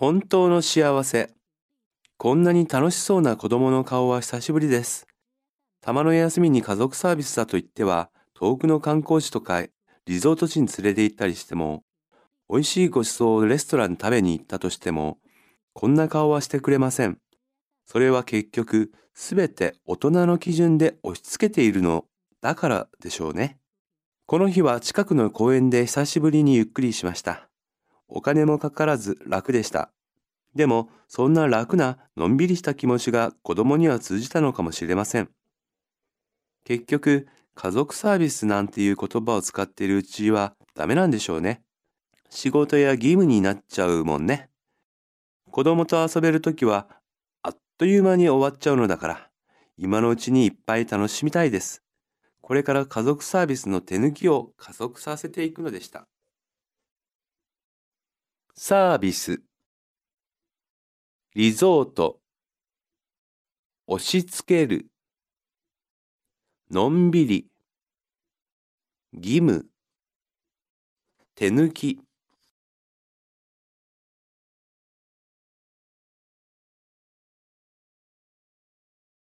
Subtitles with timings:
[0.00, 1.30] 本当の幸せ。
[2.16, 5.06] こんなに楽しそうな子供の顔は久しぶりです。
[5.82, 9.62] たまの休みに家族サービスだと言っては、遠くの観光地とか
[10.06, 11.84] リゾート地に連れて行ったりしても、
[12.48, 15.18] 美味しいご馳走をレストラン食べに行ったとしても、
[15.74, 17.18] こんな顔はしてくれません。
[17.90, 22.04] それは結局、すべて大人の基準で押し付けているの
[22.40, 23.58] だからでしょうね。
[24.26, 27.48] この日は近くの公園で久しぶりにゆっくりしました。
[28.06, 29.90] お金もかからず楽でした。
[30.54, 35.28] でも、そんな楽なのんびりした気持ちが子供には通じたのかもしれません。
[36.62, 41.64] 結局、家族サービスなんていう言葉を使っているうちはダメなんでしょうね。
[42.28, 44.48] 仕事や義務になっちゃうもんね。
[45.50, 46.99] 子供と遊べるときは
[47.80, 49.30] という間に終わっちゃうのだから、
[49.78, 51.82] 今のうちにいっぱい楽しみたいです。
[52.42, 56.06] これから家族サービスの手抜きを加速させていくのでした。
[58.54, 59.40] サービス、
[61.34, 62.20] リゾート、
[63.86, 64.90] 押し付ける、
[66.70, 67.46] のんびり、
[69.14, 69.64] 義務、
[71.34, 71.98] 手抜き。